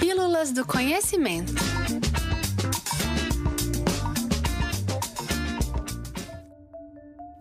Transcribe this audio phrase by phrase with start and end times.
[0.00, 1.52] Pílulas do Conhecimento.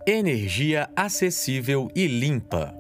[0.06, 2.76] Energia acessível e limpa.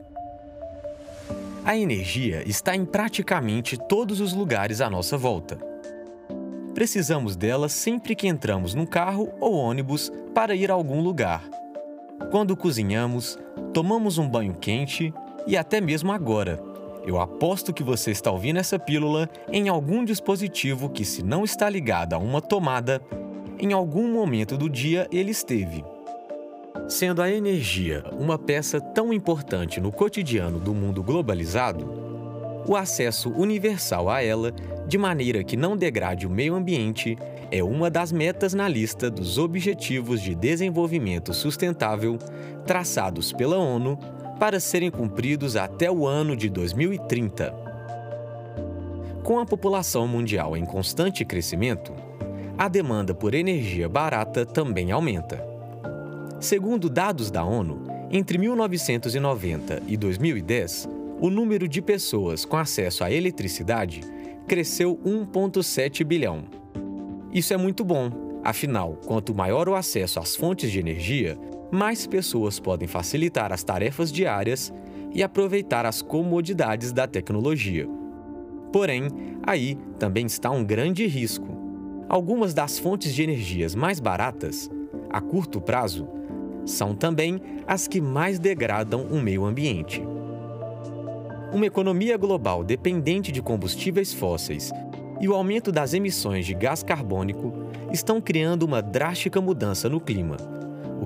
[1.64, 5.58] A energia está em praticamente todos os lugares à nossa volta.
[6.76, 11.42] Precisamos dela sempre que entramos num carro ou ônibus para ir a algum lugar.
[12.32, 13.40] Quando cozinhamos,
[13.74, 15.14] tomamos um banho quente
[15.48, 16.69] e até mesmo agora.
[17.10, 21.68] Eu aposto que você está ouvindo essa pílula em algum dispositivo que, se não está
[21.68, 23.02] ligado a uma tomada,
[23.58, 25.84] em algum momento do dia ele esteve.
[26.88, 31.92] Sendo a energia uma peça tão importante no cotidiano do mundo globalizado,
[32.68, 34.52] o acesso universal a ela,
[34.88, 37.18] de maneira que não degrade o meio ambiente,
[37.50, 42.20] é uma das metas na lista dos Objetivos de Desenvolvimento Sustentável
[42.68, 43.98] traçados pela ONU
[44.40, 47.54] para serem cumpridos até o ano de 2030.
[49.22, 51.94] Com a população mundial em constante crescimento,
[52.58, 55.46] a demanda por energia barata também aumenta.
[56.40, 60.88] Segundo dados da ONU, entre 1990 e 2010,
[61.20, 64.02] o número de pessoas com acesso à eletricidade
[64.48, 66.46] cresceu 1,7 bilhão.
[67.32, 71.38] Isso é muito bom, afinal, quanto maior o acesso às fontes de energia,
[71.72, 74.74] mais pessoas podem facilitar as tarefas diárias
[75.14, 77.88] e aproveitar as comodidades da tecnologia.
[78.72, 79.08] Porém,
[79.44, 81.48] aí também está um grande risco.
[82.08, 84.70] Algumas das fontes de energias mais baratas,
[85.10, 86.08] a curto prazo,
[86.66, 90.04] são também as que mais degradam o meio ambiente.
[91.52, 94.72] Uma economia global dependente de combustíveis fósseis
[95.20, 97.52] e o aumento das emissões de gás carbônico
[97.92, 100.38] estão criando uma drástica mudança no clima,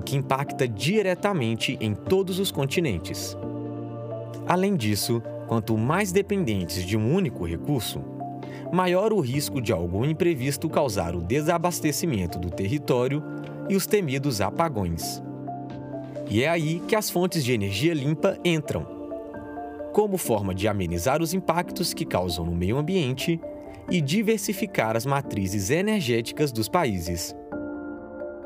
[0.04, 3.36] que impacta diretamente em todos os continentes.
[4.46, 8.02] Além disso, quanto mais dependentes de um único recurso,
[8.72, 13.22] maior o risco de algum imprevisto causar o desabastecimento do território
[13.68, 15.22] e os temidos apagões.
[16.28, 18.86] E é aí que as fontes de energia limpa entram.
[19.92, 23.40] Como forma de amenizar os impactos que causam no meio ambiente
[23.90, 27.34] e diversificar as matrizes energéticas dos países.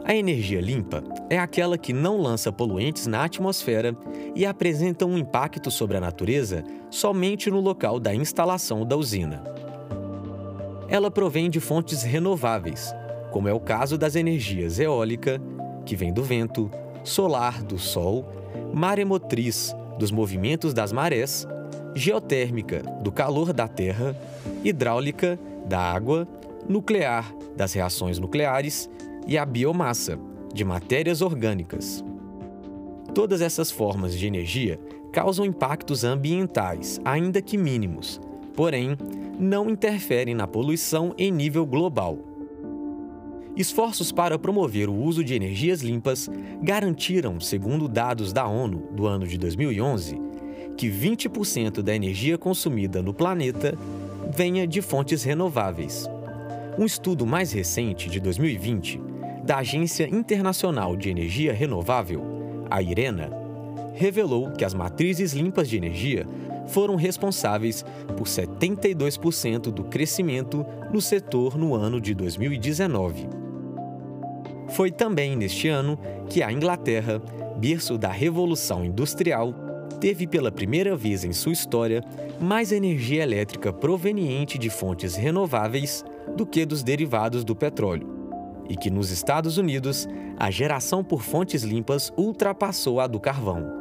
[0.05, 3.95] A energia limpa é aquela que não lança poluentes na atmosfera
[4.35, 9.43] e apresenta um impacto sobre a natureza somente no local da instalação da usina.
[10.89, 12.95] Ela provém de fontes renováveis,
[13.31, 15.41] como é o caso das energias eólica,
[15.85, 16.71] que vem do vento,
[17.05, 18.25] solar do Sol,
[18.73, 21.47] maremotriz dos movimentos das marés,
[21.95, 24.17] geotérmica do calor da Terra,
[24.65, 26.27] hidráulica da água,
[26.67, 28.89] nuclear das reações nucleares
[29.29, 30.19] e a biomassa
[30.53, 32.03] de matérias orgânicas.
[33.15, 34.81] Todas essas formas de energia
[35.13, 38.21] causam impactos ambientais, ainda que mínimos,
[38.55, 38.97] porém
[39.39, 42.19] não interferem na poluição em nível global.
[43.57, 46.31] Esforços para promover o uso de energias limpas
[46.63, 50.21] garantiram, segundo dados da ONU do ano de 2011,
[50.77, 53.77] que 20% da energia consumida no planeta
[54.35, 56.09] venha de fontes renováveis.
[56.79, 59.01] Um estudo mais recente, de 2020,
[59.49, 63.31] da Agência Internacional de Energia Renovável, a IRENA,
[63.95, 66.27] revelou que as matrizes limpas de energia
[66.67, 67.83] foram responsáveis
[68.15, 73.27] por 72% do crescimento no setor no ano de 2019.
[74.69, 75.99] Foi também neste ano
[76.29, 77.19] que a Inglaterra,
[77.57, 79.55] berço da Revolução Industrial,
[79.99, 82.05] teve pela primeira vez em sua história
[82.39, 86.05] mais energia elétrica proveniente de fontes renováveis
[86.37, 88.18] do que dos derivados do petróleo,
[88.69, 90.07] e que nos Estados Unidos
[90.37, 93.77] a geração por fontes limpas ultrapassou a do carvão.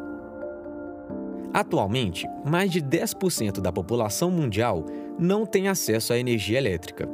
[1.53, 4.85] Atualmente, mais de 10% da população mundial
[5.17, 7.09] não tem acesso à energia elétrica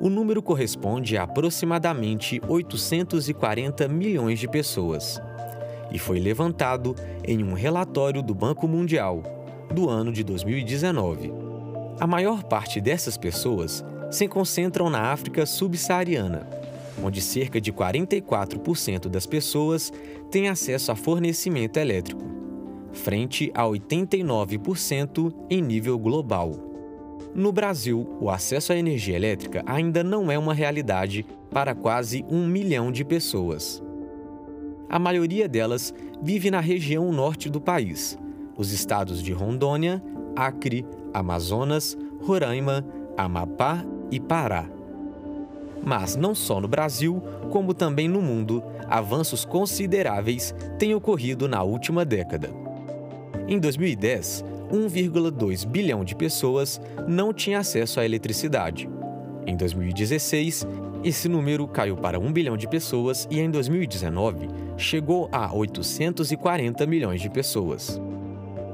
[0.00, 5.20] o número corresponde a aproximadamente 840 milhões de pessoas
[5.90, 6.94] e foi levantado
[7.24, 9.22] em um relatório do Banco Mundial
[9.74, 11.32] do ano de 2019.
[11.98, 16.46] A maior parte dessas pessoas se concentram na África subsaariana,
[17.02, 19.92] onde cerca de 44% das pessoas
[20.30, 22.22] têm acesso a fornecimento elétrico,
[22.92, 26.52] frente a 89% em nível global.
[27.34, 32.46] No Brasil, o acesso à energia elétrica ainda não é uma realidade para quase um
[32.46, 33.82] milhão de pessoas.
[34.88, 35.92] A maioria delas
[36.22, 38.18] vive na região norte do país,
[38.56, 40.02] os estados de Rondônia,
[40.34, 42.84] Acre, Amazonas, Roraima,
[43.16, 44.77] Amapá e Pará.
[45.88, 52.04] Mas não só no Brasil, como também no mundo, avanços consideráveis têm ocorrido na última
[52.04, 52.50] década.
[53.48, 58.86] Em 2010, 1,2 bilhão de pessoas não tinha acesso à eletricidade.
[59.46, 60.66] Em 2016,
[61.02, 64.46] esse número caiu para 1 bilhão de pessoas e em 2019
[64.76, 67.98] chegou a 840 milhões de pessoas.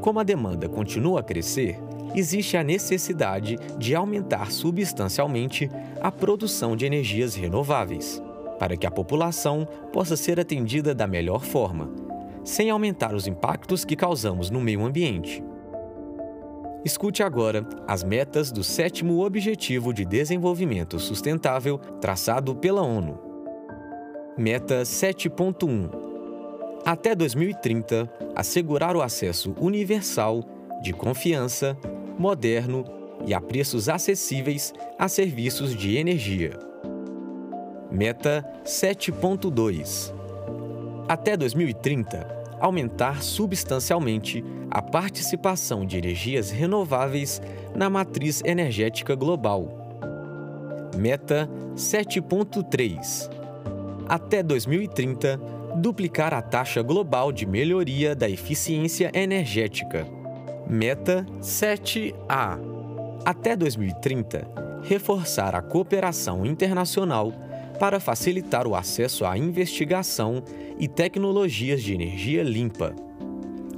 [0.00, 1.78] Como a demanda continua a crescer,
[2.14, 5.70] existe a necessidade de aumentar substancialmente
[6.00, 8.22] a produção de energias renováveis,
[8.58, 11.90] para que a população possa ser atendida da melhor forma,
[12.44, 15.42] sem aumentar os impactos que causamos no meio ambiente.
[16.84, 23.18] Escute agora as metas do sétimo Objetivo de Desenvolvimento Sustentável traçado pela ONU.
[24.36, 25.90] Meta 7.1
[26.84, 30.44] Até 2030, assegurar o acesso universal,
[30.82, 31.74] de confiança,
[32.18, 32.84] moderno
[33.26, 36.58] e a preços acessíveis a serviços de energia.
[37.90, 40.12] Meta 7.2
[41.08, 42.26] Até 2030,
[42.60, 47.40] aumentar substancialmente a participação de energias renováveis
[47.74, 49.68] na matriz energética global.
[50.96, 53.30] Meta 7.3
[54.08, 55.40] Até 2030,
[55.76, 60.23] duplicar a taxa global de melhoria da eficiência energética.
[60.68, 62.58] Meta 7A
[63.22, 67.32] Até 2030, reforçar a cooperação internacional
[67.78, 70.42] para facilitar o acesso à investigação
[70.78, 72.94] e tecnologias de energia limpa,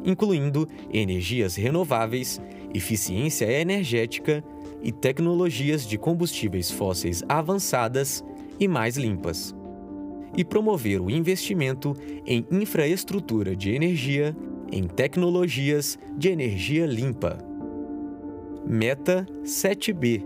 [0.04, 2.40] incluindo energias renováveis,
[2.72, 4.44] eficiência energética
[4.80, 8.24] e tecnologias de combustíveis fósseis avançadas
[8.60, 9.54] e mais limpas.
[10.36, 11.94] E promover o investimento
[12.24, 14.36] em infraestrutura de energia
[14.70, 17.38] em tecnologias de energia limpa.
[18.66, 20.24] Meta 7B.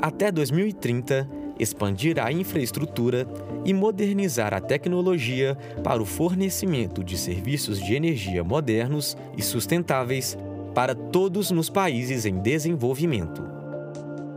[0.00, 1.28] Até 2030,
[1.58, 3.26] expandir a infraestrutura
[3.64, 10.38] e modernizar a tecnologia para o fornecimento de serviços de energia modernos e sustentáveis
[10.74, 13.42] para todos nos países em desenvolvimento,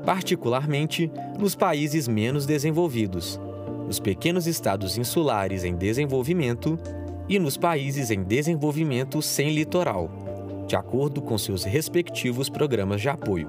[0.05, 3.39] particularmente nos países menos desenvolvidos,
[3.85, 6.79] nos pequenos estados insulares em desenvolvimento
[7.27, 10.09] e nos países em desenvolvimento sem litoral,
[10.67, 13.47] de acordo com seus respectivos programas de apoio.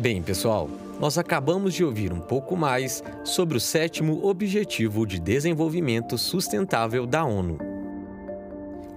[0.00, 0.70] Bem, pessoal,
[1.00, 7.24] nós acabamos de ouvir um pouco mais sobre o sétimo Objetivo de Desenvolvimento Sustentável da
[7.24, 7.58] ONU: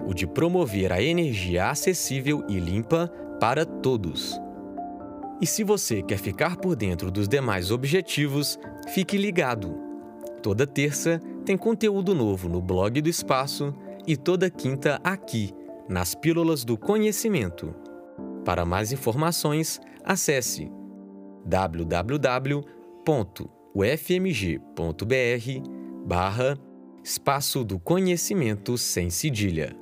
[0.06, 3.08] o de promover a energia acessível e limpa
[3.40, 4.40] para todos.
[5.40, 8.58] E se você quer ficar por dentro dos demais objetivos,
[8.94, 9.74] fique ligado.
[10.40, 13.74] Toda terça tem conteúdo novo no blog do Espaço
[14.06, 15.50] e toda quinta aqui,
[15.88, 17.74] nas Pílulas do Conhecimento.
[18.44, 20.70] Para mais informações, acesse
[21.44, 22.62] www.ufmg.br
[26.06, 26.58] barra
[27.04, 29.81] Espaço do Conhecimento sem cedilha.